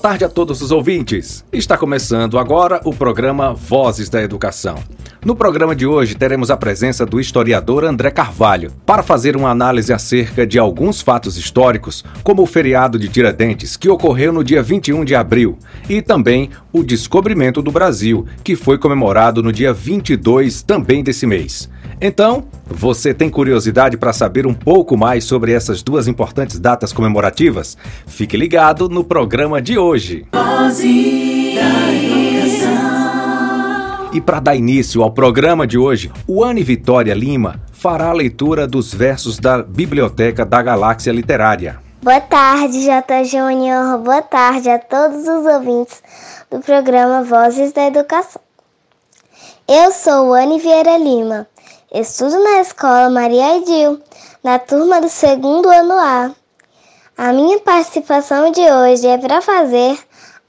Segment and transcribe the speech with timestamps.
[0.00, 1.44] tarde a todos os ouvintes.
[1.52, 4.76] Está começando agora o programa Vozes da Educação.
[5.22, 9.92] No programa de hoje teremos a presença do historiador André Carvalho para fazer uma análise
[9.92, 15.04] acerca de alguns fatos históricos, como o feriado de Tiradentes, que ocorreu no dia 21
[15.04, 21.04] de abril, e também o descobrimento do Brasil, que foi comemorado no dia 22 também
[21.04, 21.68] desse mês.
[22.00, 27.76] Então, você tem curiosidade para saber um pouco mais sobre essas duas importantes datas comemorativas?
[28.06, 30.26] Fique ligado no programa de hoje.
[34.12, 38.66] E para dar início ao programa de hoje, o Anne Vitória Lima fará a leitura
[38.66, 41.78] dos versos da Biblioteca da Galáxia Literária.
[42.02, 43.24] Boa tarde, J.
[43.24, 43.98] Júnior.
[43.98, 46.02] Boa tarde a todos os ouvintes
[46.50, 48.40] do programa Vozes da Educação.
[49.68, 51.46] Eu sou Anne Vieira Lima
[51.92, 54.00] Estudo na escola Maria Edil,
[54.44, 56.30] na turma do segundo ano A.
[57.18, 59.98] A minha participação de hoje é para fazer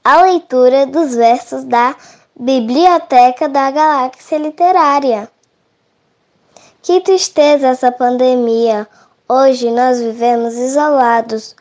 [0.04, 1.96] a leitura dos versos da
[2.38, 5.28] Biblioteca da Galáxia Literária.
[6.80, 8.86] Que tristeza essa pandemia!
[9.28, 11.56] Hoje nós vivemos isolados.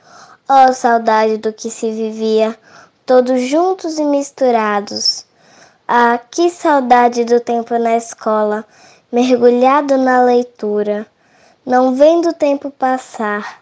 [0.48, 2.56] Oh, saudade do que se vivia,
[3.04, 5.26] todos juntos e misturados.
[5.88, 8.64] Ah, que saudade do tempo na escola
[9.12, 11.06] mergulhado na leitura,
[11.66, 13.62] não vendo o tempo passar,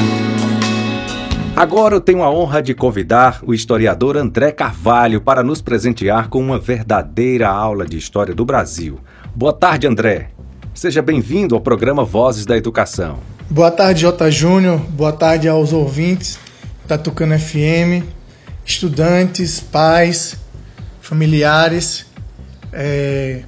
[1.55, 6.39] Agora eu tenho a honra de convidar o historiador André Carvalho para nos presentear com
[6.39, 8.99] uma verdadeira aula de história do Brasil.
[9.35, 10.29] Boa tarde, André.
[10.73, 13.19] Seja bem-vindo ao programa Vozes da Educação.
[13.49, 14.31] Boa tarde, J.
[14.31, 14.79] Júnior.
[14.79, 16.39] Boa tarde aos ouvintes
[16.87, 18.05] da Tucano FM,
[18.65, 20.37] estudantes, pais
[21.09, 22.05] familiares.
[22.71, 23.41] É,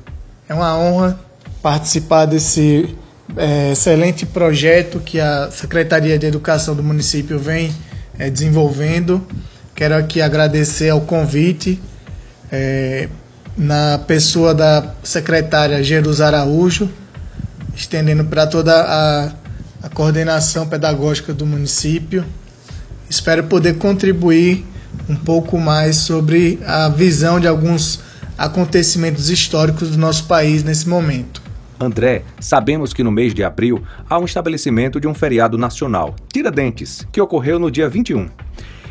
[0.50, 1.19] é uma honra
[1.62, 2.98] participar desse
[3.38, 7.72] é, excelente projeto que a Secretaria de Educação do município vem
[8.18, 9.25] é, desenvolvendo.
[9.75, 11.80] Quero aqui agradecer ao convite
[12.52, 13.08] é,
[13.56, 16.90] na pessoa da secretária Jerusa Araújo,
[17.75, 19.31] estendendo para toda a,
[19.84, 22.25] a coordenação pedagógica do município.
[23.08, 24.66] Espero poder contribuir
[25.10, 28.02] um pouco mais sobre a visão de alguns
[28.38, 31.42] acontecimentos históricos do nosso país nesse momento.
[31.80, 37.08] André, sabemos que no mês de abril há um estabelecimento de um feriado nacional, Tiradentes,
[37.12, 38.30] que ocorreu no dia 21.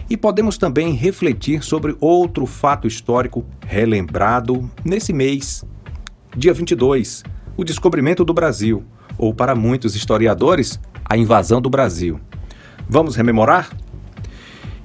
[0.08, 5.64] E podemos também refletir sobre outro fato histórico relembrado nesse mês,
[6.36, 7.22] dia 22,
[7.56, 8.84] o descobrimento do Brasil,
[9.16, 12.20] ou para muitos historiadores, a invasão do Brasil.
[12.88, 13.70] Vamos rememorar?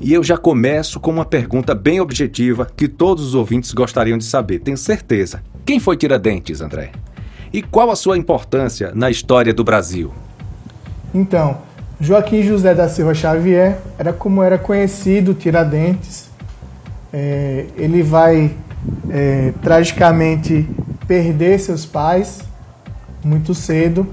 [0.06, 4.24] E eu já começo com uma pergunta bem objetiva que todos os ouvintes gostariam de
[4.24, 5.42] saber, tenho certeza.
[5.66, 6.92] Quem foi Tiradentes, André?
[7.52, 10.14] E qual a sua importância na história do Brasil?
[11.12, 11.58] Então,
[12.00, 16.30] Joaquim José da Silva Xavier era como era conhecido Tiradentes.
[17.12, 18.56] É, ele vai
[19.10, 20.70] é, tragicamente
[21.08, 22.44] perder seus pais
[23.24, 24.08] muito cedo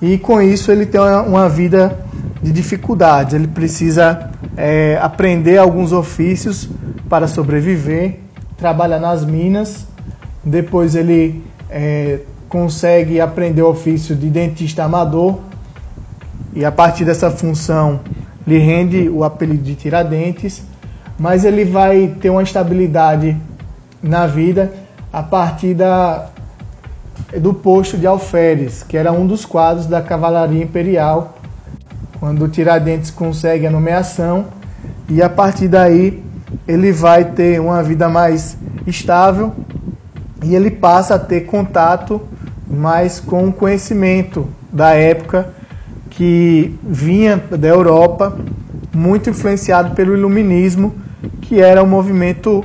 [0.00, 1.98] e com isso ele tem uma vida
[2.42, 3.34] de dificuldades.
[3.34, 6.68] Ele precisa é, aprender alguns ofícios
[7.08, 8.20] para sobreviver,
[8.56, 9.86] trabalha nas minas,
[10.42, 15.38] depois ele é, consegue aprender o ofício de dentista amador.
[16.54, 18.00] E a partir dessa função
[18.46, 20.62] lhe rende o apelido de Tiradentes,
[21.18, 23.36] mas ele vai ter uma estabilidade
[24.02, 24.72] na vida
[25.12, 26.30] a partir da,
[27.40, 31.38] do posto de alferes, que era um dos quadros da Cavalaria Imperial,
[32.18, 34.46] quando Tiradentes consegue a nomeação,
[35.08, 36.22] e a partir daí
[36.66, 38.56] ele vai ter uma vida mais
[38.86, 39.52] estável
[40.42, 42.20] e ele passa a ter contato
[42.68, 45.48] mais com o conhecimento da época
[46.10, 48.36] que vinha da Europa,
[48.94, 50.94] muito influenciado pelo Iluminismo,
[51.40, 52.64] que era um movimento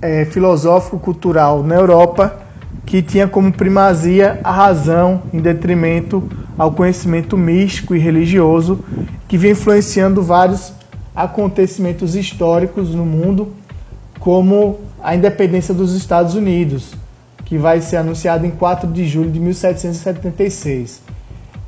[0.00, 2.45] é, filosófico-cultural na Europa
[2.86, 6.22] que tinha como primazia a razão em detrimento
[6.56, 8.78] ao conhecimento místico e religioso,
[9.28, 10.72] que vinha influenciando vários
[11.14, 13.52] acontecimentos históricos no mundo,
[14.20, 16.94] como a independência dos Estados Unidos,
[17.44, 21.02] que vai ser anunciada em 4 de julho de 1776.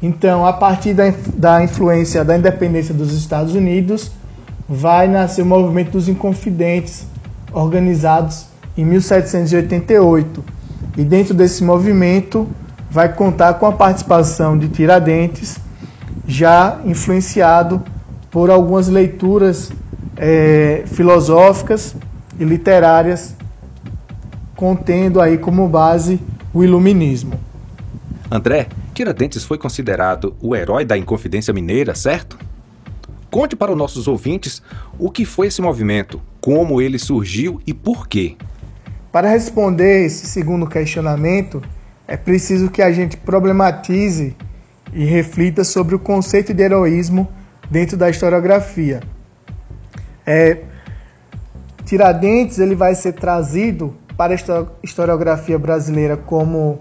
[0.00, 4.12] Então, a partir da, da influência da independência dos Estados Unidos,
[4.68, 7.06] vai nascer o movimento dos Inconfidentes,
[7.52, 10.57] organizados em 1788.
[10.96, 12.48] E dentro desse movimento
[12.90, 15.58] vai contar com a participação de Tiradentes,
[16.26, 17.82] já influenciado
[18.30, 19.70] por algumas leituras
[20.16, 21.94] é, filosóficas
[22.38, 23.34] e literárias,
[24.56, 26.20] contendo aí como base
[26.52, 27.38] o iluminismo.
[28.30, 32.38] André, Tiradentes foi considerado o herói da Inconfidência Mineira, certo?
[33.30, 34.62] Conte para os nossos ouvintes
[34.98, 38.36] o que foi esse movimento, como ele surgiu e por quê.
[39.10, 41.62] Para responder esse segundo questionamento,
[42.06, 44.36] é preciso que a gente problematize
[44.92, 47.28] e reflita sobre o conceito de heroísmo
[47.70, 49.00] dentro da historiografia.
[50.26, 50.58] É,
[51.84, 56.80] Tiradentes ele vai ser trazido para a historiografia brasileira como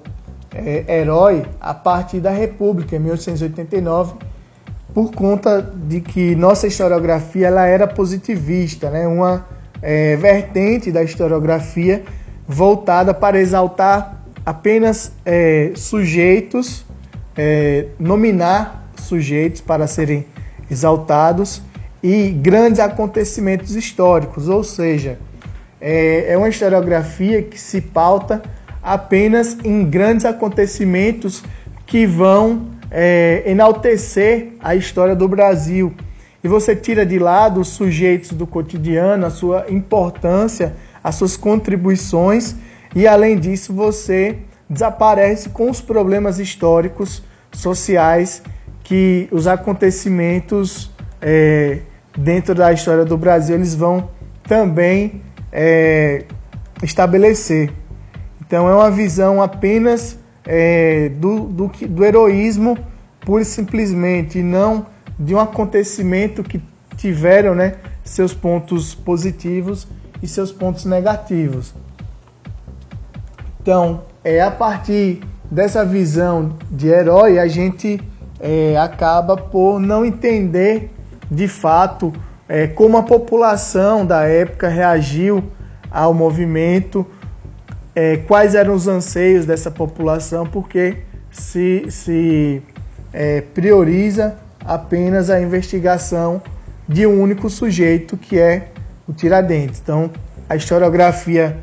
[0.54, 4.16] é, herói a partir da República, em 1889,
[4.94, 9.08] por conta de que nossa historiografia ela era positivista, né?
[9.08, 9.46] uma
[9.82, 12.04] é, vertente da historiografia
[12.48, 16.86] voltada para exaltar apenas é, sujeitos,
[17.36, 20.26] é, nominar sujeitos para serem
[20.72, 21.62] exaltados
[22.02, 25.18] e grandes acontecimentos históricos, ou seja,
[25.82, 28.42] é, é uma historiografia que se pauta
[28.82, 31.44] apenas em grandes acontecimentos
[31.86, 35.94] que vão é, enaltecer a história do Brasil.
[36.48, 42.56] E você tira de lado os sujeitos do cotidiano, a sua importância, as suas contribuições,
[42.96, 44.38] e além disso você
[44.70, 48.42] desaparece com os problemas históricos, sociais,
[48.82, 50.90] que os acontecimentos
[51.22, 51.80] é,
[52.18, 54.10] dentro da história do Brasil eles vão
[54.44, 56.24] também é,
[56.82, 57.74] estabelecer.
[58.40, 62.78] Então é uma visão apenas é, do, do, do heroísmo
[63.20, 66.62] pura e simplesmente, não de um acontecimento que
[66.96, 69.88] tiveram né, seus pontos positivos
[70.22, 71.74] e seus pontos negativos.
[73.62, 78.00] Então, é a partir dessa visão de herói a gente
[78.40, 80.92] é, acaba por não entender
[81.30, 82.14] de fato
[82.48, 85.44] é, como a população da época reagiu
[85.92, 87.06] ao movimento,
[87.96, 92.62] é, quais eram os anseios dessa população, porque se, se
[93.12, 96.42] é, prioriza apenas a investigação
[96.88, 98.68] de um único sujeito, que é
[99.08, 99.80] o Tiradentes.
[99.82, 100.12] Então,
[100.50, 101.58] a historiografia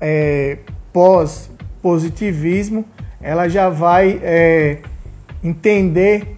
[0.00, 0.58] é,
[0.92, 2.84] pós-positivismo,
[3.20, 4.78] ela já vai é,
[5.44, 6.36] entender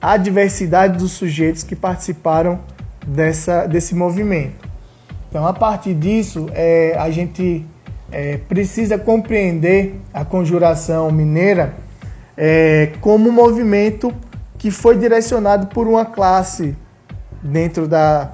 [0.00, 2.60] a diversidade dos sujeitos que participaram
[3.06, 4.66] dessa, desse movimento.
[5.28, 7.64] Então, a partir disso, é, a gente
[8.10, 11.74] é, precisa compreender a conjuração mineira
[12.36, 14.14] é, como um movimento
[14.58, 16.76] que foi direcionado por uma classe
[17.42, 18.32] dentro da,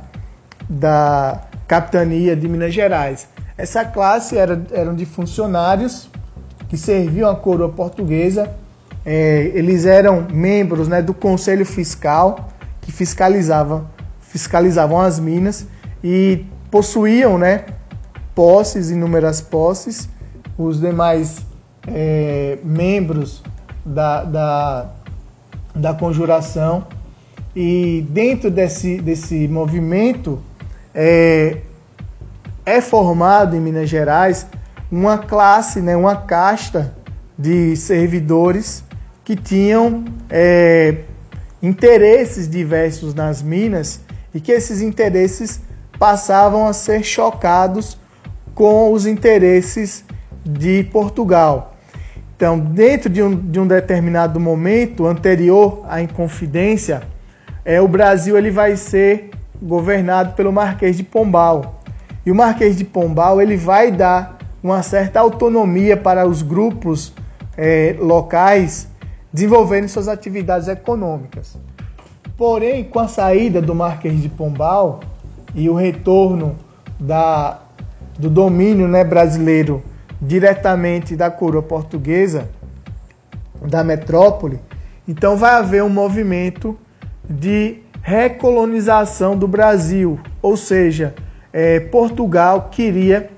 [0.69, 3.29] da capitania de Minas Gerais.
[3.57, 6.09] Essa classe era, eram de funcionários
[6.69, 8.51] que serviam à coroa portuguesa.
[9.05, 12.49] É, eles eram membros né, do Conselho Fiscal,
[12.81, 15.67] que fiscalizava, fiscalizavam as minas
[16.03, 17.67] e possuíam né,
[18.35, 20.09] posses, inúmeras posses.
[20.57, 21.45] Os demais
[21.87, 23.43] é, membros
[23.85, 24.91] da, da,
[25.75, 26.87] da conjuração.
[27.55, 30.41] E dentro desse, desse movimento
[30.95, 31.59] é,
[32.65, 34.47] é formado em Minas Gerais
[34.91, 36.95] uma classe, né, uma casta
[37.39, 38.85] de servidores
[39.25, 40.99] que tinham é,
[41.63, 44.01] interesses diversos nas minas
[44.35, 45.61] e que esses interesses
[45.99, 47.99] passavam a ser chocados
[48.55, 50.05] com os interesses
[50.45, 51.72] de Portugal.
[52.43, 57.05] Então, dentro de um, de um determinado momento anterior à Inconfidência,
[57.65, 59.31] é, o Brasil ele vai ser
[59.63, 61.81] governado pelo Marquês de Pombal.
[62.27, 67.13] E o Marquês de Pombal ele vai dar uma certa autonomia para os grupos
[67.57, 68.89] é, locais
[69.33, 71.57] desenvolverem suas atividades econômicas.
[72.37, 74.99] Porém, com a saída do Marquês de Pombal
[75.55, 76.57] e o retorno
[76.99, 77.61] da,
[78.19, 79.81] do domínio né, brasileiro
[80.23, 82.49] diretamente da coroa portuguesa,
[83.61, 84.61] da metrópole,
[85.07, 86.79] então vai haver um movimento
[87.29, 91.13] de recolonização do Brasil, ou seja,
[91.53, 93.31] é, Portugal queria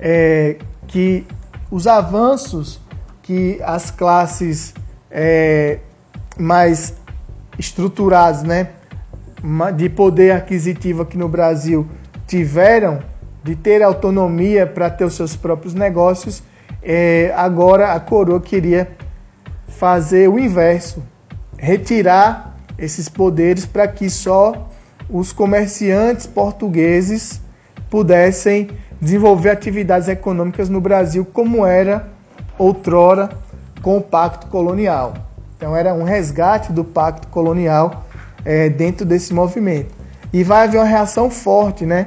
[0.00, 0.56] é,
[0.88, 1.24] que
[1.70, 2.80] os avanços
[3.22, 4.74] que as classes
[5.10, 5.78] é,
[6.36, 6.94] mais
[7.56, 8.70] estruturadas, né,
[9.76, 11.86] de poder aquisitivo aqui no Brasil
[12.26, 13.00] tiveram
[13.42, 16.42] de ter autonomia para ter os seus próprios negócios,
[16.82, 18.90] é, agora a coroa queria
[19.68, 21.02] fazer o inverso,
[21.58, 24.68] retirar esses poderes para que só
[25.08, 27.40] os comerciantes portugueses
[27.90, 28.70] pudessem
[29.00, 32.08] desenvolver atividades econômicas no Brasil como era
[32.58, 33.30] outrora
[33.82, 35.14] com o Pacto Colonial.
[35.56, 38.04] Então era um resgate do Pacto Colonial
[38.44, 39.94] é, dentro desse movimento.
[40.32, 42.06] E vai haver uma reação forte, né?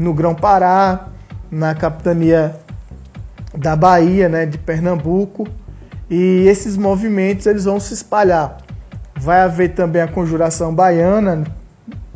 [0.00, 1.08] No Grão-Pará,
[1.50, 2.56] na capitania
[3.54, 5.46] da Bahia, né, de Pernambuco,
[6.08, 8.56] e esses movimentos eles vão se espalhar.
[9.14, 11.44] Vai haver também a conjuração baiana,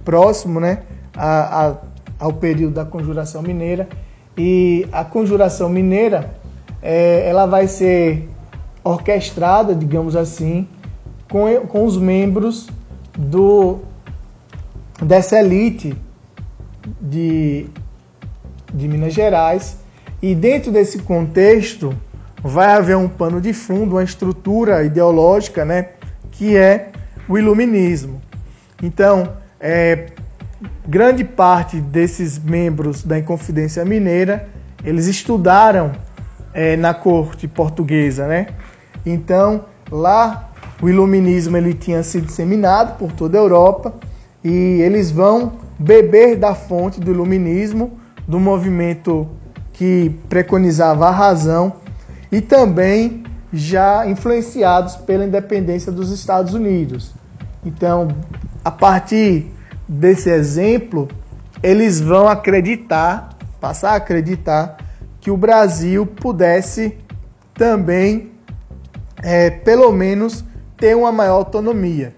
[0.02, 0.78] próximo, né,
[1.14, 1.74] a, a,
[2.18, 3.86] ao período da conjuração mineira,
[4.34, 6.30] e a conjuração mineira
[6.80, 8.30] é, ela vai ser
[8.82, 10.66] orquestrada, digamos assim,
[11.30, 12.66] com, com os membros
[13.14, 13.80] do,
[15.02, 15.94] dessa elite
[17.00, 17.66] de,
[18.72, 19.78] de Minas Gerais.
[20.22, 21.94] E dentro desse contexto
[22.42, 25.90] vai haver um pano de fundo, uma estrutura ideológica, né,
[26.30, 26.90] que é
[27.28, 28.20] o iluminismo.
[28.82, 30.06] Então, é,
[30.86, 34.48] grande parte desses membros da Inconfidência Mineira,
[34.84, 35.92] eles estudaram
[36.52, 38.48] é, na corte portuguesa, né?
[39.06, 40.50] Então, lá
[40.82, 43.94] o iluminismo ele tinha sido disseminado por toda a Europa
[44.42, 49.28] e eles vão beber da fonte do iluminismo, do movimento
[49.70, 51.74] que preconizava a razão
[52.32, 53.22] e também
[53.52, 57.12] já influenciados pela independência dos Estados Unidos.
[57.62, 58.08] Então,
[58.64, 59.52] a partir
[59.86, 61.06] desse exemplo,
[61.62, 64.78] eles vão acreditar, passar a acreditar
[65.20, 66.96] que o Brasil pudesse
[67.52, 68.32] também,
[69.22, 70.42] é, pelo menos,
[70.78, 72.14] ter uma maior autonomia.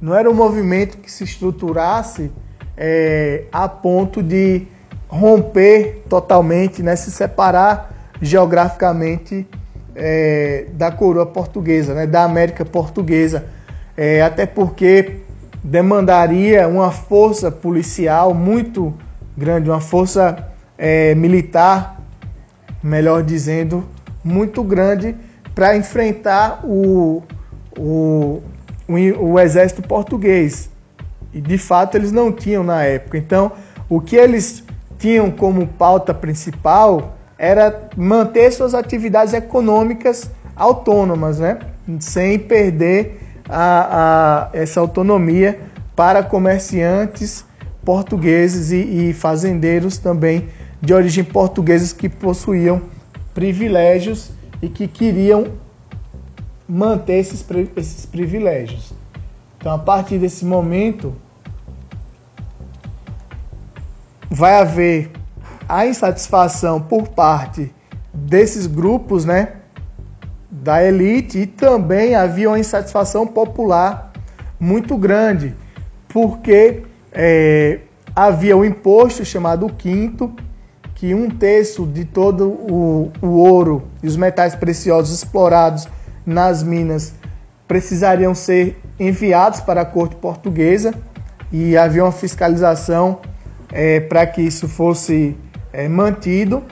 [0.00, 2.32] Não era um movimento que se estruturasse
[2.76, 4.66] é, a ponto de
[5.08, 9.46] romper totalmente, né, se separar geograficamente
[9.94, 13.44] é, da coroa portuguesa, né, da América portuguesa,
[13.96, 15.20] é, até porque
[15.62, 18.92] demandaria uma força policial muito
[19.36, 22.00] grande, uma força é, militar
[22.82, 23.82] melhor dizendo,
[24.22, 25.16] muito grande
[25.54, 27.22] para enfrentar o,
[27.78, 28.42] o,
[28.86, 30.68] o, o exército português.
[31.34, 33.18] E de fato eles não tinham na época.
[33.18, 33.52] Então,
[33.88, 34.62] o que eles
[34.98, 41.58] tinham como pauta principal era manter suas atividades econômicas autônomas, né?
[41.98, 45.60] sem perder a, a, essa autonomia
[45.94, 47.44] para comerciantes
[47.84, 50.48] portugueses e, e fazendeiros também
[50.80, 52.80] de origem portuguesa que possuíam
[53.34, 54.30] privilégios
[54.62, 55.48] e que queriam
[56.68, 57.44] manter esses,
[57.76, 58.92] esses privilégios.
[59.58, 61.14] Então, a partir desse momento,
[64.34, 65.12] vai haver
[65.68, 67.72] a insatisfação por parte
[68.12, 69.52] desses grupos, né,
[70.50, 74.12] da elite e também havia uma insatisfação popular
[74.58, 75.54] muito grande,
[76.08, 77.78] porque é,
[78.14, 80.32] havia o imposto chamado quinto,
[80.96, 85.86] que um terço de todo o, o ouro e os metais preciosos explorados
[86.26, 87.14] nas minas
[87.68, 90.92] precisariam ser enviados para a corte portuguesa
[91.52, 93.20] e havia uma fiscalização
[93.74, 95.36] é, para que isso fosse
[95.72, 96.62] é, mantido.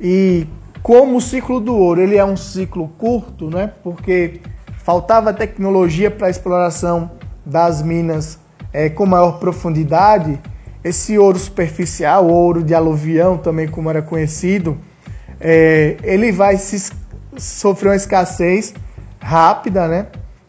[0.00, 0.46] E
[0.82, 4.40] como o ciclo do ouro ele é um ciclo curto, né, porque
[4.84, 7.10] faltava tecnologia para a exploração
[7.46, 8.38] das minas
[8.72, 10.38] é, com maior profundidade,
[10.82, 14.76] esse ouro superficial, ouro de aluvião, também como era conhecido,
[15.40, 16.92] é, ele vai se,
[17.36, 18.74] sofrer uma escassez
[19.20, 20.06] rápida, né?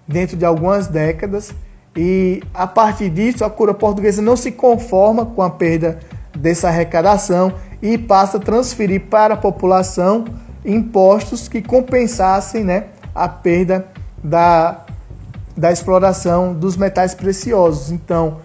[0.08, 1.54] dentro de algumas décadas
[2.02, 6.00] e a partir disso a coroa portuguesa não se conforma com a perda
[6.34, 7.52] dessa arrecadação
[7.82, 10.24] e passa a transferir para a população
[10.64, 13.86] impostos que compensassem né, a perda
[14.24, 14.86] da,
[15.58, 17.92] da exploração dos metais preciosos.
[17.92, 18.38] Então,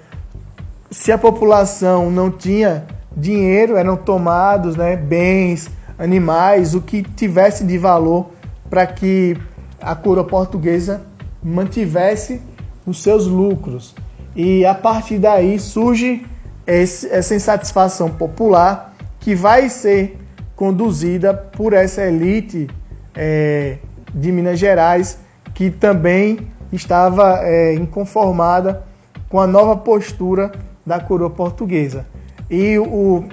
[0.90, 2.84] se a população não tinha
[3.16, 8.30] dinheiro, eram tomados né, bens, animais, o que tivesse de valor
[8.68, 9.36] para que
[9.80, 11.02] a coroa portuguesa
[11.40, 12.42] mantivesse
[12.86, 13.94] os seus lucros.
[14.34, 16.26] E a partir daí surge
[16.66, 20.18] esse, essa insatisfação popular que vai ser
[20.56, 22.68] conduzida por essa elite
[23.14, 23.78] é,
[24.14, 25.18] de Minas Gerais
[25.54, 28.84] que também estava é, inconformada
[29.28, 30.52] com a nova postura
[30.84, 32.06] da coroa portuguesa.
[32.50, 33.24] E o,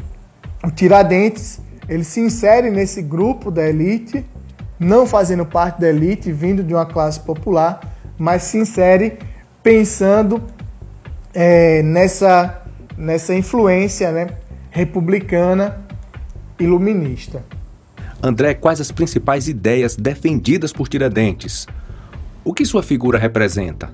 [0.64, 4.26] o Tiradentes ele se insere nesse grupo da elite,
[4.80, 7.82] não fazendo parte da elite, vindo de uma classe popular,
[8.18, 9.18] mas se insere
[9.64, 10.42] pensando
[11.34, 12.62] é, nessa,
[12.98, 14.28] nessa influência né,
[14.70, 15.82] republicana
[16.60, 17.44] iluminista.
[18.22, 21.68] André, quais as principais ideias defendidas por Tiradentes?
[22.44, 23.90] O que sua figura representa?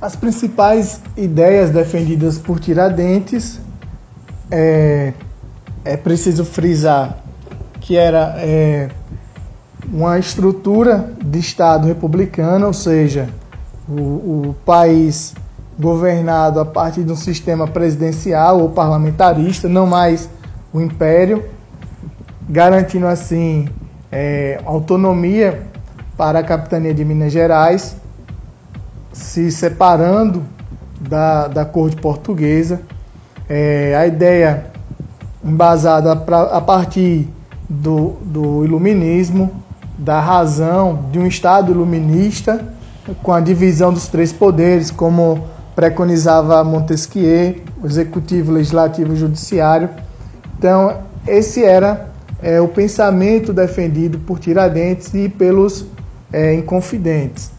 [0.00, 3.60] As principais ideias defendidas por Tiradentes
[4.50, 5.12] é,
[5.84, 7.24] é preciso frisar
[7.84, 8.88] que era é,
[9.92, 13.28] uma estrutura de Estado republicano, ou seja,
[13.88, 15.34] o, o país
[15.78, 20.28] governado a partir de um sistema presidencial ou parlamentarista, não mais
[20.72, 21.44] o império,
[22.48, 23.68] garantindo assim
[24.10, 25.62] é, autonomia
[26.16, 27.96] para a capitania de Minas Gerais,
[29.12, 30.42] se separando
[31.00, 32.80] da, da corte portuguesa.
[33.48, 34.66] É, a ideia
[35.44, 37.28] embasada pra, a partir
[37.68, 39.62] do, do iluminismo,
[39.98, 42.64] da razão de um Estado iluminista,
[43.22, 49.88] com a divisão dos três poderes, como preconizava Montesquieu, o executivo, legislativo e judiciário.
[50.56, 52.10] Então, esse era
[52.42, 55.84] é, o pensamento defendido por Tiradentes e pelos
[56.32, 57.50] é, inconfidentes.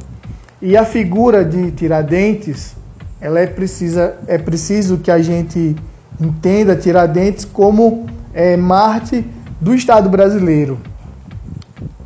[0.62, 2.76] E a figura de Tiradentes,
[3.20, 5.76] ela é, precisa, é preciso que a gente
[6.20, 9.26] entenda Tiradentes como é, Marte
[9.60, 10.80] do Estado brasileiro.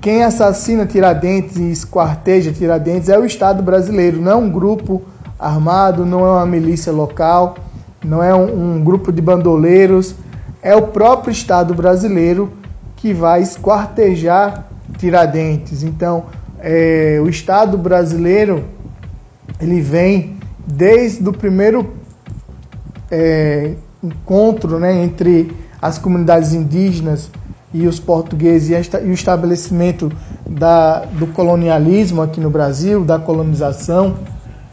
[0.02, 5.02] Quem assassina Tiradentes e esquarteja Tiradentes é o Estado brasileiro, não é um grupo
[5.38, 7.56] armado, não é uma milícia local,
[8.04, 10.16] não é um, um grupo de bandoleiros,
[10.62, 12.54] é o próprio Estado brasileiro
[12.96, 15.84] que vai esquartejar Tiradentes.
[15.84, 16.26] Então,
[16.60, 18.64] é, o Estado brasileiro
[19.60, 21.94] ele vem desde o primeiro
[23.12, 27.30] é, encontro né, entre as comunidades indígenas
[27.74, 30.12] e os portugueses e o estabelecimento
[30.48, 34.18] da, do colonialismo aqui no Brasil, da colonização,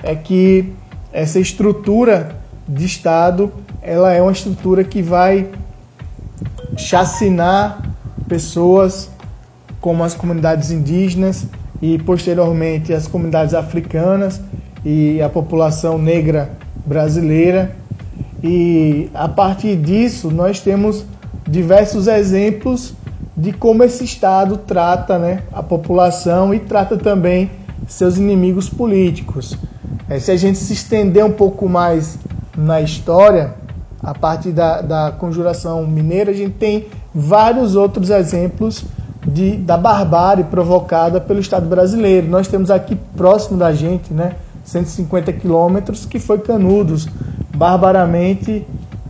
[0.03, 0.73] é que
[1.13, 2.37] essa estrutura
[2.69, 5.49] de Estado ela é uma estrutura que vai
[6.77, 7.83] chacinar
[8.27, 9.11] pessoas
[9.81, 11.47] como as comunidades indígenas
[11.81, 14.41] e posteriormente as comunidades africanas
[14.85, 16.51] e a população negra
[16.85, 17.77] brasileira.
[18.43, 21.05] E a partir disso nós temos
[21.47, 22.95] diversos exemplos
[23.37, 27.51] de como esse Estado trata né, a população e trata também
[27.87, 29.57] seus inimigos políticos.
[30.09, 32.19] É, se a gente se estender um pouco mais
[32.57, 33.55] na história,
[34.03, 38.85] a partir da, da conjuração mineira, a gente tem vários outros exemplos
[39.27, 42.29] de, da barbárie provocada pelo Estado brasileiro.
[42.29, 47.09] Nós temos aqui próximo da gente, né, 150 quilômetros, que foi Canudos,
[47.55, 48.67] barbaramente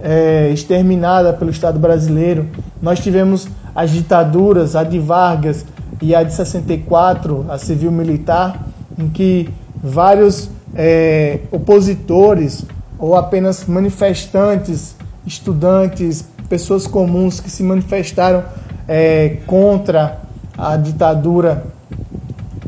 [0.06, 2.46] é, exterminada pelo Estado brasileiro.
[2.80, 5.66] Nós tivemos as ditaduras, a de Vargas
[6.00, 9.48] e a de 64, a civil-militar, em que
[9.82, 12.64] vários é, opositores
[12.96, 14.94] ou apenas manifestantes,
[15.26, 18.44] estudantes, pessoas comuns que se manifestaram
[18.86, 20.20] é, contra
[20.56, 21.64] a ditadura,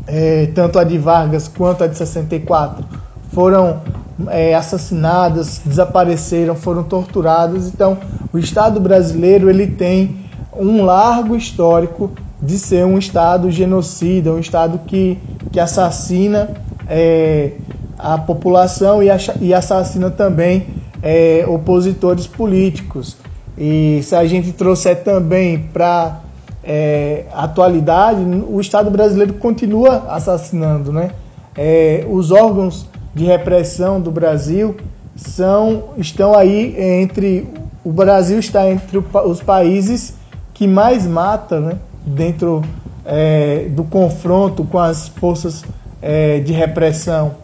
[0.09, 2.85] é, tanto a de Vargas quanto a de 64,
[3.33, 3.81] foram
[4.29, 7.69] é, assassinadas, desapareceram, foram torturadas.
[7.69, 7.99] Então,
[8.33, 10.17] o Estado brasileiro ele tem
[10.57, 12.11] um largo histórico
[12.43, 15.19] de ser um Estado genocida, um Estado que,
[15.53, 16.51] que assassina
[16.89, 17.53] é,
[17.99, 19.09] a população e,
[19.41, 20.67] e assassina também
[21.03, 23.17] é, opositores políticos.
[23.57, 26.21] E se a gente trouxer também para
[26.63, 31.11] é, atualidade, o Estado brasileiro continua assassinando, né?
[31.57, 32.87] É, os órgãos
[33.19, 34.77] de repressão do Brasil
[35.17, 37.49] são estão aí entre
[37.85, 40.15] o Brasil está entre os países
[40.55, 41.79] que mais mata, né?
[42.07, 42.63] Dentro
[43.05, 45.65] é, do confronto com as forças
[46.01, 47.35] é, de repressão.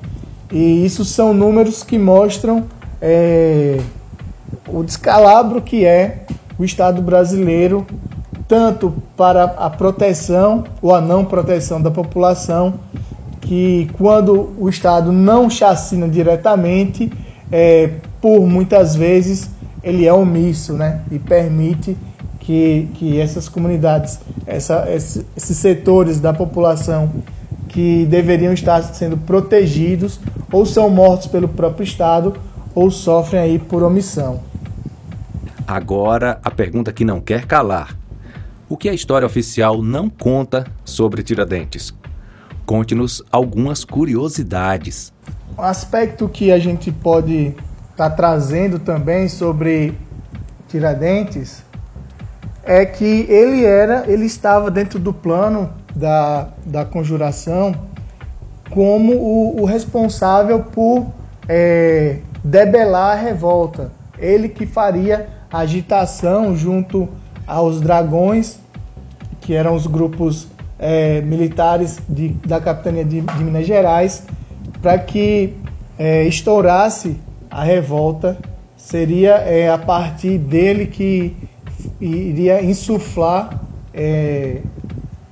[0.52, 2.64] E isso são números que mostram
[3.02, 3.80] é,
[4.68, 6.24] o descalabro que é
[6.56, 7.84] o Estado brasileiro,
[8.46, 12.74] tanto para a proteção ou a não proteção da população,
[13.44, 17.12] que quando o Estado não chacina diretamente,
[17.52, 19.50] é, por muitas vezes
[19.82, 21.02] ele é omisso né?
[21.10, 21.96] e permite
[22.40, 27.10] que, que essas comunidades, essa, esses setores da população
[27.68, 30.18] que deveriam estar sendo protegidos
[30.50, 32.34] ou são mortos pelo próprio Estado
[32.74, 34.40] ou sofrem aí por omissão.
[35.66, 37.96] Agora, a pergunta que não quer calar.
[38.68, 41.94] O que a história oficial não conta sobre Tiradentes?
[42.66, 45.12] Conte-nos algumas curiosidades.
[45.58, 47.54] Um aspecto que a gente pode
[47.90, 49.96] estar tá trazendo também sobre
[50.68, 51.62] Tiradentes
[52.64, 57.74] é que ele era, ele estava dentro do plano da, da conjuração
[58.70, 61.06] como o, o responsável por
[61.48, 63.92] é, debelar a revolta.
[64.18, 67.08] Ele que faria agitação junto
[67.46, 68.58] aos dragões,
[69.40, 70.48] que eram os grupos
[70.84, 74.22] é, militares de, da capitania de, de Minas Gerais,
[74.82, 75.54] para que
[75.98, 77.16] é, estourasse
[77.50, 78.36] a revolta.
[78.76, 81.34] Seria é, a partir dele que
[81.98, 83.62] iria insuflar
[83.94, 84.58] é,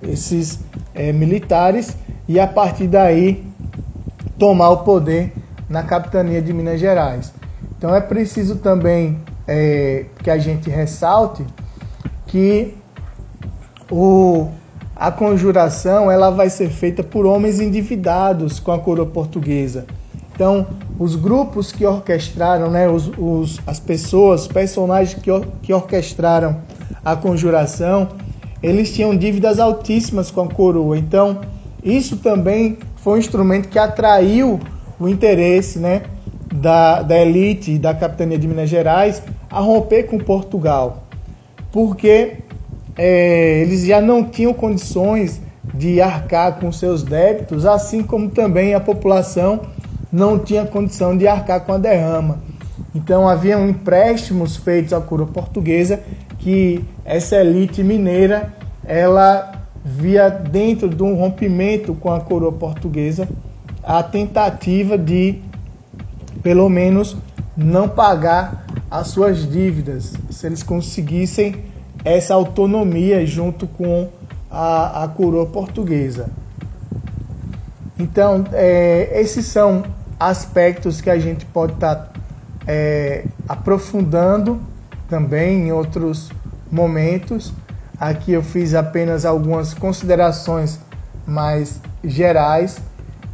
[0.02, 0.60] esses
[0.94, 3.44] é, militares e a partir daí
[4.38, 5.34] tomar o poder
[5.68, 7.30] na capitania de Minas Gerais.
[7.76, 11.44] Então é preciso também é, que a gente ressalte
[12.26, 12.74] que
[13.90, 14.48] o,
[15.02, 19.84] a conjuração ela vai ser feita por homens endividados com a coroa portuguesa.
[20.32, 20.64] Então,
[20.96, 26.58] os grupos que orquestraram, né, os, os, as pessoas, personagens que, or, que orquestraram
[27.04, 28.10] a conjuração,
[28.62, 30.96] eles tinham dívidas altíssimas com a coroa.
[30.96, 31.40] Então,
[31.82, 34.60] isso também foi um instrumento que atraiu
[35.00, 36.02] o interesse né,
[36.54, 41.02] da, da elite da capitania de Minas Gerais a romper com Portugal,
[41.72, 42.36] porque
[42.96, 45.40] é, eles já não tinham condições
[45.74, 49.62] de arcar com seus débitos, assim como também a população
[50.12, 52.40] não tinha condição de arcar com a derrama.
[52.94, 56.00] Então haviam empréstimos feitos à coroa portuguesa
[56.38, 58.52] que essa elite mineira
[58.84, 59.52] ela
[59.84, 63.28] via dentro de um rompimento com a coroa portuguesa
[63.82, 65.40] a tentativa de
[66.42, 67.16] pelo menos
[67.56, 71.71] não pagar as suas dívidas, se eles conseguissem
[72.04, 74.08] essa autonomia junto com
[74.50, 76.28] a, a coroa portuguesa.
[77.98, 79.84] Então, é, esses são
[80.18, 82.12] aspectos que a gente pode estar tá,
[82.66, 84.60] é, aprofundando
[85.08, 86.30] também em outros
[86.70, 87.52] momentos.
[87.98, 90.80] Aqui eu fiz apenas algumas considerações
[91.26, 92.78] mais gerais,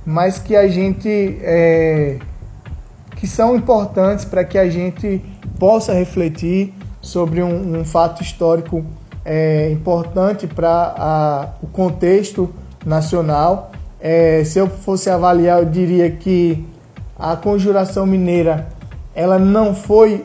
[0.04, 2.18] mas que a gente é,
[3.16, 5.22] que são importantes para que a gente
[5.58, 6.74] possa refletir
[7.08, 8.84] sobre um, um fato histórico
[9.24, 12.50] é, importante para o contexto
[12.84, 13.72] nacional.
[14.00, 16.64] É, se eu fosse avaliar, eu diria que
[17.18, 18.68] a conjuração mineira
[19.14, 20.24] ela não foi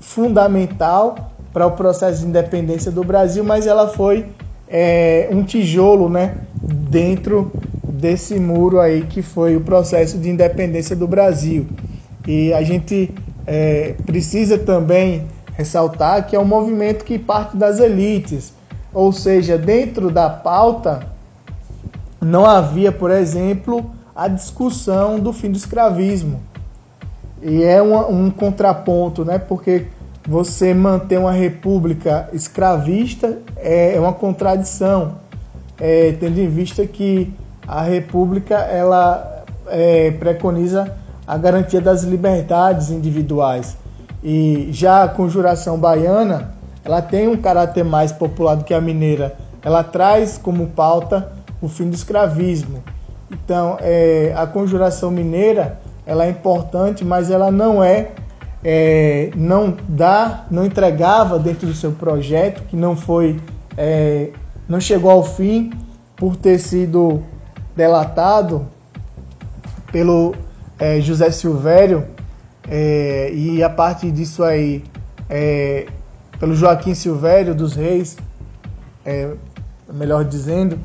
[0.00, 4.26] fundamental para o processo de independência do Brasil, mas ela foi
[4.68, 7.50] é, um tijolo né, dentro
[7.82, 11.66] desse muro aí que foi o processo de independência do Brasil.
[12.26, 13.12] E a gente
[13.46, 15.26] é, precisa também
[15.60, 18.52] ressaltar que é um movimento que parte das elites,
[18.92, 21.06] ou seja, dentro da pauta
[22.20, 26.40] não havia, por exemplo, a discussão do fim do escravismo.
[27.42, 29.38] E é um, um contraponto, né?
[29.38, 29.86] porque
[30.26, 35.16] você manter uma república escravista é, é uma contradição,
[35.78, 37.32] é, tendo em vista que
[37.66, 40.94] a república ela é, preconiza
[41.26, 43.76] a garantia das liberdades individuais.
[44.22, 46.52] E já a conjuração baiana,
[46.84, 49.36] ela tem um caráter mais popular do que a mineira.
[49.62, 52.82] Ela traz como pauta o fim do escravismo.
[53.30, 58.10] Então, é, a conjuração mineira, ela é importante, mas ela não é,
[58.64, 63.40] é, não dá, não entregava dentro do seu projeto, que não foi,
[63.76, 64.30] é,
[64.68, 65.70] não chegou ao fim
[66.16, 67.22] por ter sido
[67.76, 68.66] delatado
[69.92, 70.34] pelo
[70.78, 72.06] é, José Silvério,
[72.70, 74.84] é, e a partir disso aí,
[75.28, 75.88] é,
[76.38, 78.16] pelo Joaquim Silvério dos Reis,
[79.04, 79.32] é,
[79.92, 80.78] melhor dizendo,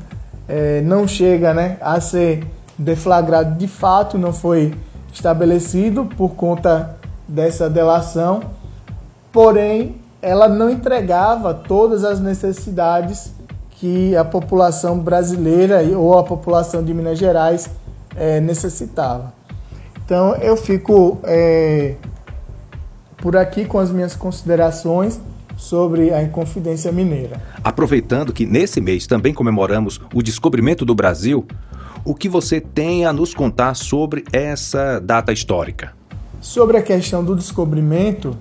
[0.48, 2.44] é, não chega né, a ser
[2.76, 4.74] deflagrado de fato, não foi
[5.12, 6.96] estabelecido por conta
[7.28, 8.42] dessa delação,
[9.32, 13.32] porém ela não entregava todas as necessidades
[13.70, 17.70] que a população brasileira ou a população de Minas Gerais
[18.16, 19.35] é, necessitava.
[20.06, 21.96] Então eu fico é,
[23.16, 25.20] por aqui com as minhas considerações
[25.56, 27.42] sobre a Inconfidência Mineira.
[27.64, 31.44] Aproveitando que nesse mês também comemoramos o descobrimento do Brasil,
[32.04, 35.92] o que você tem a nos contar sobre essa data histórica?
[36.40, 38.36] Sobre a questão do descobrimento,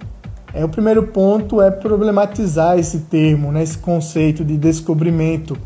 [0.54, 5.58] é, o primeiro ponto é problematizar esse termo, né, esse conceito de descobrimento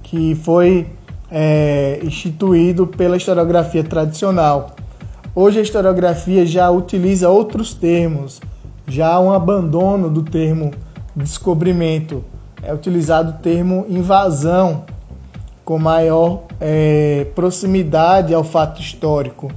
[0.00, 0.86] que foi
[1.28, 4.76] é, instituído pela historiografia tradicional.
[5.36, 8.40] Hoje a historiografia já utiliza outros termos,
[8.86, 10.70] já há um abandono do termo
[11.16, 12.24] descobrimento,
[12.62, 14.84] é utilizado o termo invasão
[15.64, 19.50] com maior é, proximidade ao fato histórico,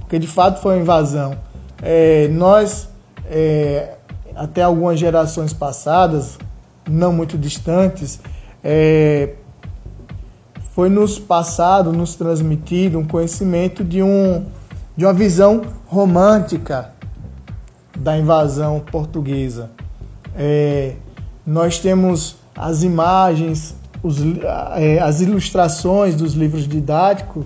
[0.00, 1.34] porque de fato foi uma invasão.
[1.80, 2.90] É, nós,
[3.24, 3.94] é,
[4.36, 6.38] até algumas gerações passadas,
[6.86, 8.20] não muito distantes,
[8.62, 9.30] é,
[10.74, 14.44] foi nos passado, nos transmitido um conhecimento de, um,
[14.96, 16.92] de uma visão romântica
[17.98, 19.70] da invasão portuguesa.
[20.36, 20.94] É,
[21.46, 24.18] nós temos as imagens, os,
[24.76, 27.44] é, as ilustrações dos livros didáticos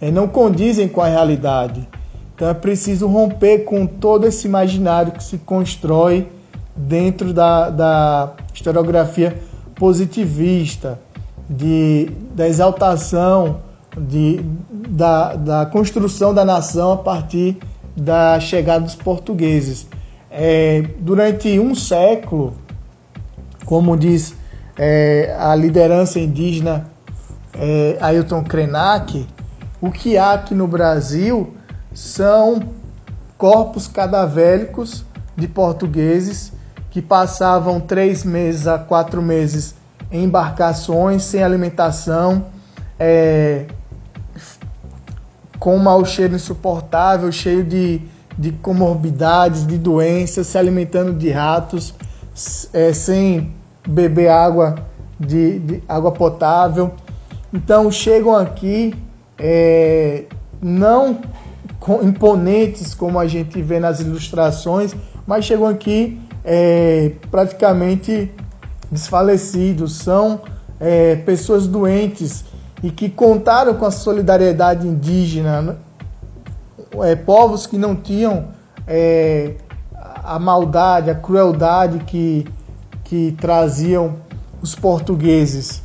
[0.00, 1.86] é, não condizem com a realidade.
[2.34, 6.26] Então é preciso romper com todo esse imaginário que se constrói
[6.74, 9.38] dentro da, da historiografia
[9.74, 10.98] positivista,
[11.48, 13.60] de, da exaltação,
[13.96, 17.58] de, da, da construção da nação a partir
[17.96, 19.86] da chegada dos portugueses.
[20.30, 22.54] É, durante um século,
[23.64, 24.34] como diz
[24.78, 26.86] é, a liderança indígena
[27.54, 29.26] é, Ailton Krenak,
[29.80, 31.54] o que há aqui no Brasil
[31.92, 32.60] são
[33.36, 35.04] corpos cadavéricos
[35.36, 36.52] de portugueses
[36.90, 39.74] que passavam três meses a quatro meses
[40.10, 42.46] em embarcações sem alimentação,
[42.98, 43.66] é,
[45.60, 48.00] com um mau cheiro insuportável, cheio de,
[48.36, 51.94] de comorbidades, de doenças, se alimentando de ratos,
[52.72, 53.54] é, sem
[53.86, 54.76] beber água
[55.18, 56.92] de, de, água potável.
[57.52, 58.94] Então chegam aqui
[59.38, 60.24] é,
[60.62, 61.20] não
[62.02, 64.94] imponentes como a gente vê nas ilustrações,
[65.26, 68.32] mas chegam aqui é, praticamente
[68.90, 70.40] desfalecidos, são
[70.80, 72.44] é, pessoas doentes
[72.82, 75.76] e que contaram com a solidariedade indígena, né?
[77.02, 78.48] é, povos que não tinham
[78.86, 79.54] é,
[80.24, 82.46] a maldade, a crueldade que,
[83.04, 84.16] que traziam
[84.62, 85.82] os portugueses.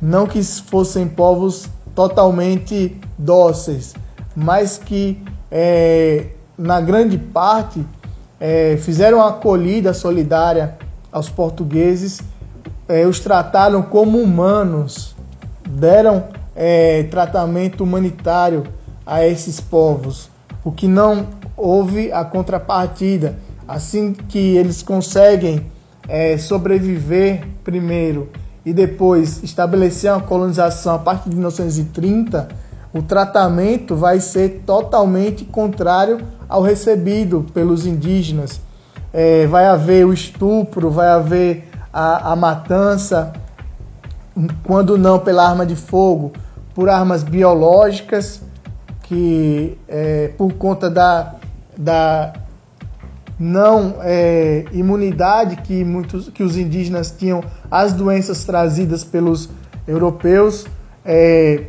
[0.00, 3.94] Não que fossem povos totalmente dóceis,
[4.36, 6.26] mas que é,
[6.58, 7.84] na grande parte
[8.38, 10.76] é, fizeram acolhida solidária
[11.10, 12.20] aos portugueses,
[12.88, 15.13] é, os trataram como humanos
[15.68, 16.24] deram
[16.54, 18.64] é, tratamento humanitário
[19.06, 20.30] a esses povos,
[20.64, 23.36] o que não houve a contrapartida.
[23.66, 25.66] Assim que eles conseguem
[26.08, 28.28] é, sobreviver primeiro
[28.64, 32.48] e depois estabelecer uma colonização a partir de 1930,
[32.92, 38.60] o tratamento vai ser totalmente contrário ao recebido pelos indígenas.
[39.12, 43.32] É, vai haver o estupro, vai haver a, a matança,
[44.64, 46.32] quando não pela arma de fogo,
[46.74, 48.42] por armas biológicas,
[49.04, 51.34] que é, por conta da,
[51.76, 52.32] da
[53.38, 59.48] não é, imunidade que, muitos, que os indígenas tinham às doenças trazidas pelos
[59.86, 60.66] europeus,
[61.04, 61.66] é,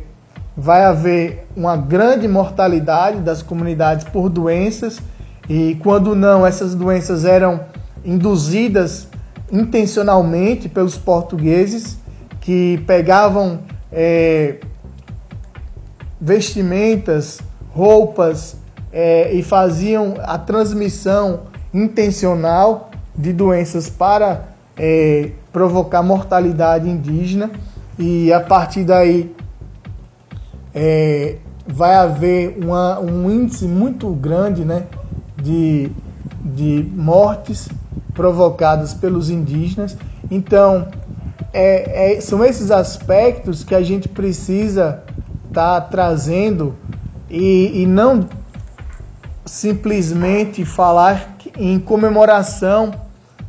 [0.56, 5.00] vai haver uma grande mortalidade das comunidades por doenças,
[5.48, 7.60] e quando não, essas doenças eram
[8.04, 9.06] induzidas
[9.52, 11.98] intencionalmente pelos portugueses
[12.46, 13.58] que pegavam
[13.90, 14.58] é,
[16.20, 17.40] vestimentas,
[17.72, 18.56] roupas
[18.92, 21.40] é, e faziam a transmissão
[21.74, 24.44] intencional de doenças para
[24.78, 27.50] é, provocar mortalidade indígena
[27.98, 29.34] e a partir daí
[30.72, 34.84] é, vai haver uma, um índice muito grande né,
[35.36, 35.90] de,
[36.44, 37.68] de mortes
[38.14, 39.96] provocadas pelos indígenas.
[40.30, 40.86] Então,
[41.58, 45.02] é, é, são esses aspectos que a gente precisa
[45.48, 46.76] estar tá trazendo
[47.30, 48.28] e, e não
[49.46, 52.92] simplesmente falar em comemoração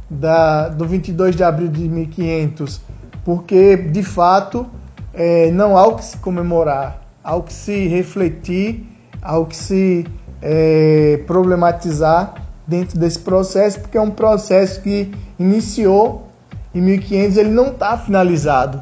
[0.09, 2.79] da, do 22 de abril de 1500,
[3.25, 4.65] porque de fato
[5.13, 8.87] é, não há o que se comemorar, há o que se refletir,
[9.21, 10.07] há o que se
[10.41, 16.26] é, problematizar dentro desse processo, porque é um processo que iniciou
[16.77, 18.79] em 1500 ele não está finalizado.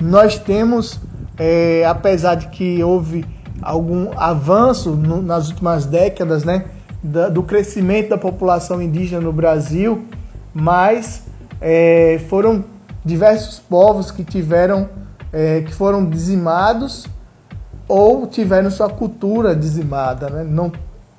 [0.00, 1.00] Nós temos,
[1.38, 3.24] é, apesar de que houve
[3.62, 6.66] algum avanço no, nas últimas décadas, né,
[7.02, 10.06] da, do crescimento da população indígena no Brasil,
[10.52, 11.22] mas
[11.60, 12.64] é, foram
[13.04, 14.88] diversos povos que tiveram,
[15.32, 17.06] é, que foram dizimados
[17.88, 20.44] ou tiveram sua cultura dizimada, né?
[20.44, 20.70] não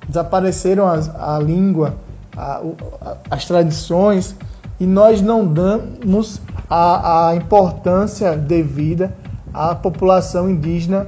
[0.06, 1.96] desapareceram as, a língua,
[2.36, 2.62] a,
[3.00, 4.36] a, as tradições
[4.80, 9.14] e nós não damos a, a importância devida
[9.52, 11.06] à população indígena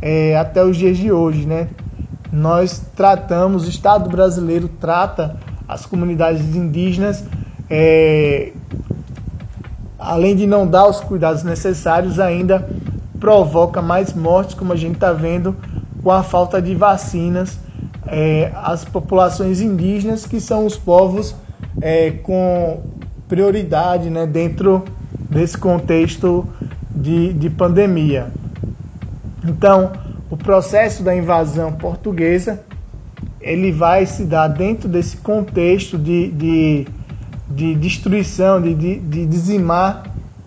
[0.00, 1.68] é, até os dias de hoje, né?
[2.30, 7.24] Nós tratamos, o Estado brasileiro trata as comunidades indígenas,
[7.68, 8.52] é,
[9.98, 12.68] além de não dar os cuidados necessários, ainda
[13.18, 15.56] provoca mais mortes, como a gente está vendo
[16.04, 17.58] com a falta de vacinas.
[18.06, 21.34] É, as populações indígenas, que são os povos
[21.80, 22.80] é, com
[23.28, 24.84] prioridade né, dentro
[25.30, 26.46] desse contexto
[26.94, 28.32] de, de pandemia.
[29.46, 29.92] Então,
[30.30, 32.64] o processo da invasão portuguesa
[33.40, 36.86] ele vai se dar dentro desse contexto de, de,
[37.48, 40.04] de destruição, de, de, de dizimar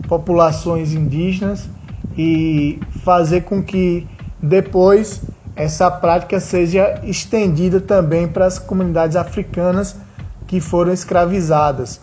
[0.07, 1.69] populações indígenas
[2.17, 4.07] e fazer com que
[4.41, 5.21] depois
[5.55, 9.95] essa prática seja estendida também para as comunidades africanas
[10.47, 12.01] que foram escravizadas.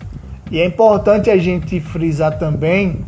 [0.51, 3.05] E é importante a gente frisar também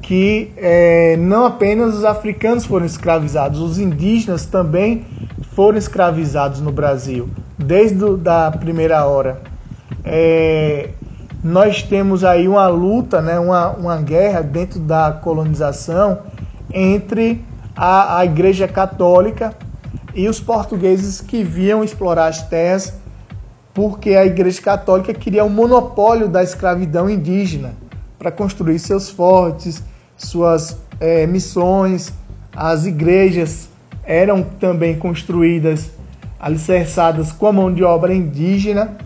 [0.00, 5.04] que é, não apenas os africanos foram escravizados, os indígenas também
[5.54, 9.40] foram escravizados no Brasil, desde a primeira hora.
[10.04, 10.90] É,
[11.42, 16.18] nós temos aí uma luta, né, uma, uma guerra dentro da colonização
[16.72, 17.42] entre
[17.74, 19.54] a, a Igreja Católica
[20.14, 22.94] e os portugueses que viam explorar as terras
[23.74, 27.74] porque a Igreja Católica queria o um monopólio da escravidão indígena
[28.16, 29.82] para construir seus fortes,
[30.16, 32.12] suas é, missões,
[32.54, 33.68] as igrejas
[34.04, 35.90] eram também construídas,
[36.38, 38.96] alicerçadas com a mão de obra indígena,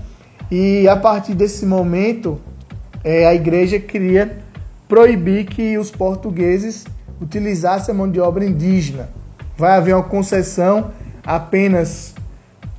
[0.50, 2.38] e a partir desse momento
[3.02, 4.38] é, a igreja queria
[4.86, 6.86] proibir que os portugueses
[7.20, 9.08] utilizassem a mão de obra indígena.
[9.56, 10.90] Vai haver uma concessão
[11.24, 12.14] apenas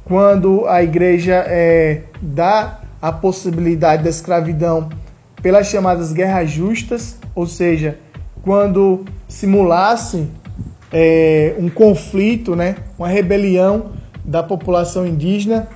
[0.09, 4.89] quando a igreja é, dá a possibilidade da escravidão
[5.39, 7.99] pelas chamadas guerras justas, ou seja,
[8.41, 10.27] quando simulasse
[10.91, 13.91] é, um conflito, né, uma rebelião
[14.25, 15.67] da população indígena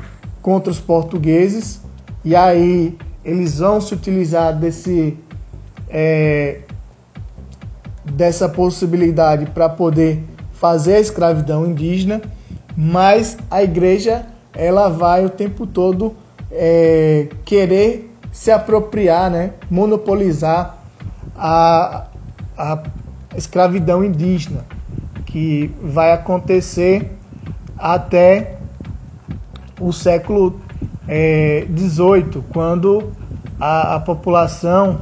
[0.41, 1.82] contra os portugueses,
[2.26, 5.15] e aí eles vão se utilizar desse,
[5.88, 6.62] é,
[8.04, 12.19] dessa possibilidade para poder fazer a escravidão indígena,
[12.76, 16.16] mas a igreja ela vai o tempo todo
[16.52, 20.78] é, querer se apropriar, né, monopolizar
[21.36, 22.06] a,
[22.58, 22.84] a
[23.36, 24.66] escravidão indígena,
[25.26, 27.12] que vai acontecer
[27.78, 28.58] até
[29.80, 30.62] o século
[31.06, 33.12] XVIII, é, quando
[33.60, 35.02] a, a, população,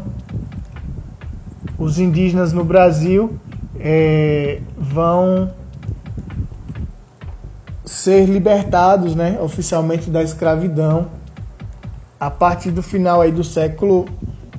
[1.77, 3.37] os indígenas no Brasil,
[3.79, 5.51] é, vão
[7.91, 11.09] ser libertados né, oficialmente da escravidão
[12.17, 14.07] a partir do final aí do século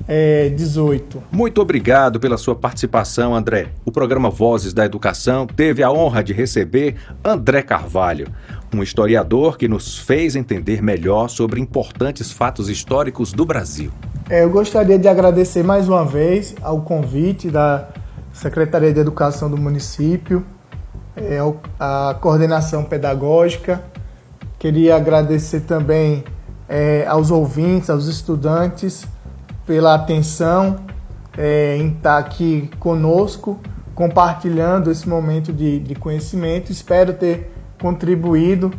[0.07, 1.23] é, 18.
[1.31, 3.69] Muito obrigado pela sua participação, André.
[3.83, 8.27] O programa Vozes da Educação teve a honra de receber André Carvalho,
[8.71, 13.91] um historiador que nos fez entender melhor sobre importantes fatos históricos do Brasil.
[14.29, 17.89] É, eu gostaria de agradecer mais uma vez ao convite da
[18.31, 20.45] Secretaria de Educação do município,
[21.15, 21.37] é,
[21.79, 23.83] a coordenação pedagógica.
[24.57, 26.23] Queria agradecer também
[26.67, 29.05] é, aos ouvintes, aos estudantes
[29.65, 30.77] pela atenção
[31.37, 33.59] é, em estar aqui conosco,
[33.95, 36.71] compartilhando esse momento de, de conhecimento.
[36.71, 38.73] Espero ter contribuído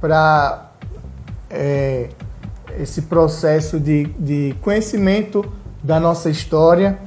[0.00, 0.70] para
[1.50, 2.08] é,
[2.78, 5.44] esse processo de, de conhecimento
[5.82, 6.98] da nossa história,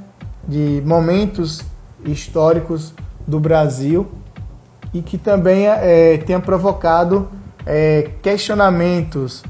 [0.47, 1.63] de momentos
[2.05, 2.93] históricos
[3.25, 4.07] do Brasil
[4.93, 7.27] e que também é, tenha provocado
[7.65, 9.43] é, questionamentos.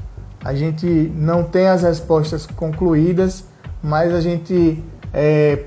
[0.44, 3.44] A gente não tem as respostas concluídas,
[3.82, 4.82] mas a gente
[5.12, 5.64] é,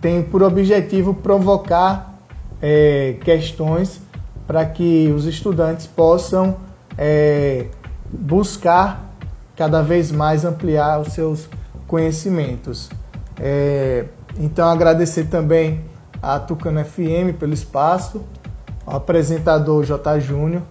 [0.00, 2.18] tem por objetivo provocar
[2.60, 4.00] é, questões
[4.46, 6.56] para que os estudantes possam
[6.98, 7.66] é,
[8.10, 9.14] buscar
[9.56, 11.48] cada vez mais ampliar os seus
[11.86, 12.90] conhecimentos.
[13.38, 14.06] É,
[14.38, 15.84] então, agradecer também
[16.22, 18.24] a Tucano FM pelo espaço,
[18.86, 20.20] apresentador J.
[20.20, 20.62] Júnior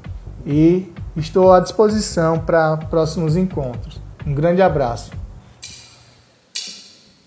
[0.45, 4.01] e estou à disposição para próximos encontros.
[4.25, 5.11] Um grande abraço.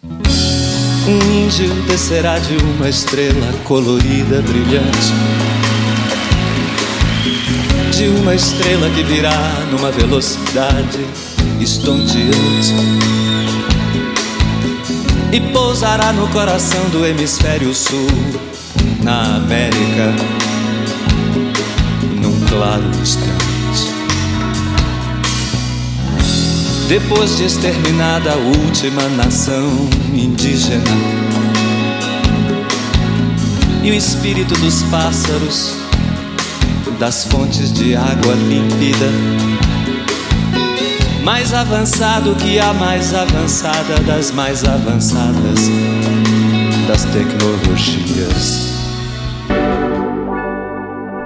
[0.04, 5.12] Um índio descerá de uma estrela colorida, brilhante.
[7.92, 9.30] de uma estrela que virá
[9.70, 11.06] numa velocidade
[11.60, 12.74] estonteante
[15.30, 18.08] e pousará no coração do hemisfério sul,
[19.04, 20.14] na América,
[22.52, 23.32] claro instante.
[26.86, 30.84] Depois de exterminada a última nação indígena,
[33.82, 35.74] e o espírito dos pássaros,
[36.98, 39.10] das fontes de água límpida,
[41.24, 45.70] mais avançado que a mais avançada das mais avançadas
[46.86, 48.72] das tecnologias.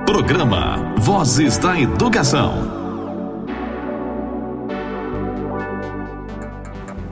[0.07, 2.69] Programa Vozes da Educação.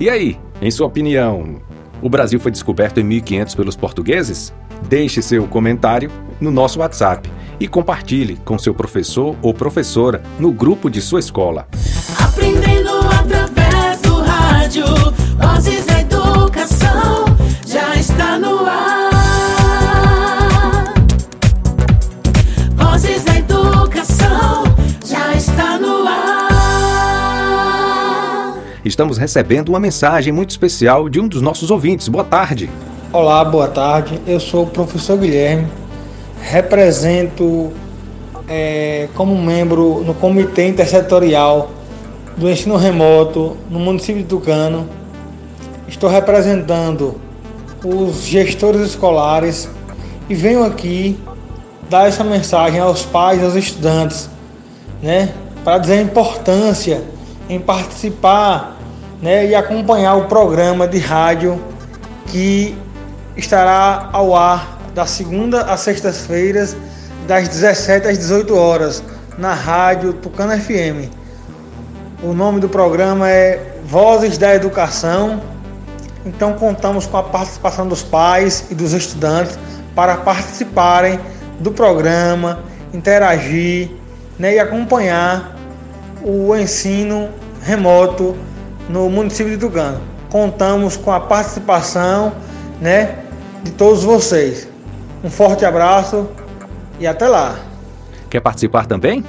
[0.01, 1.63] E aí, em sua opinião,
[2.03, 4.53] o Brasil foi descoberto em 1500 pelos portugueses?
[4.89, 7.31] Deixe seu comentário no nosso WhatsApp
[7.61, 11.69] e compartilhe com seu professor ou professora no grupo de sua escola.
[12.19, 14.87] Aprendendo através do rádio,
[15.39, 16.04] Vozes da
[28.95, 32.07] Estamos recebendo uma mensagem muito especial de um dos nossos ouvintes.
[32.07, 32.71] Boa tarde.
[33.13, 34.21] Olá, boa tarde.
[34.25, 35.67] Eu sou o professor Guilherme,
[36.41, 37.73] represento
[38.47, 41.73] é, como membro no Comitê Intersetorial
[42.37, 44.89] do Ensino Remoto no município de Tucano.
[45.89, 47.21] Estou representando
[47.85, 49.69] os gestores escolares
[50.31, 51.19] e venho aqui
[51.91, 54.31] dar essa mensagem aos pais aos estudantes,
[55.03, 55.35] né,
[55.65, 57.03] para dizer a importância
[57.49, 58.74] em participar
[59.25, 61.59] né, e acompanhar o programa de rádio
[62.27, 62.77] que
[63.35, 66.77] estará ao ar da segunda às sextas-feiras,
[67.27, 69.03] das 17 às 18 horas,
[69.39, 71.11] na rádio Tucano FM.
[72.22, 75.41] O nome do programa é Vozes da Educação.
[76.27, 79.59] Então contamos com a participação dos pais e dos estudantes
[79.95, 81.18] para participarem
[81.61, 82.59] do programa,
[82.93, 83.91] interagir
[84.39, 85.57] né, e acompanhar
[86.22, 87.31] o ensino
[87.62, 88.37] remoto
[88.89, 90.01] no município de Tucano.
[90.30, 92.32] Contamos com a participação
[92.80, 93.18] né,
[93.62, 94.66] de todos vocês.
[95.22, 96.28] Um forte abraço
[96.99, 97.57] e até lá.
[98.28, 99.24] Quer participar também?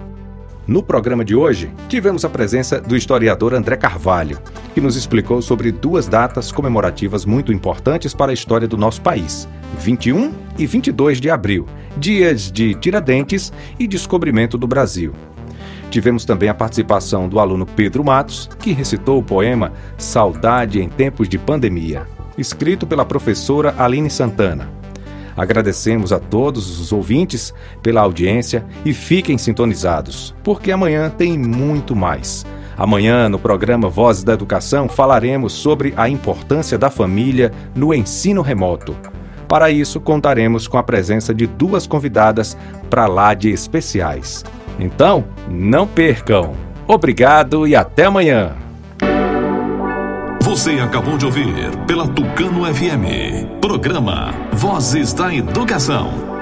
[0.65, 4.39] No programa de hoje, tivemos a presença do historiador André Carvalho,
[4.73, 9.45] que nos explicou sobre duas datas comemorativas muito importantes para a história do nosso país:
[9.77, 11.67] 21 e 22 de abril,
[11.97, 15.13] dias de Tiradentes e descobrimento do Brasil.
[15.93, 21.29] Tivemos também a participação do aluno Pedro Matos, que recitou o poema Saudade em Tempos
[21.29, 24.71] de Pandemia, escrito pela professora Aline Santana.
[25.37, 32.43] Agradecemos a todos os ouvintes pela audiência e fiquem sintonizados, porque amanhã tem muito mais.
[32.75, 38.97] Amanhã, no programa Vozes da Educação, falaremos sobre a importância da família no ensino remoto.
[39.47, 42.57] Para isso, contaremos com a presença de duas convidadas
[42.89, 44.43] para lá de especiais.
[44.79, 46.53] Então, não percam!
[46.87, 48.53] Obrigado e até amanhã!
[50.41, 53.59] Você acabou de ouvir pela Tucano FM.
[53.59, 56.32] Programa Vozes da Educação.